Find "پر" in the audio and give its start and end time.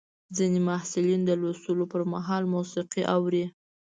1.91-2.01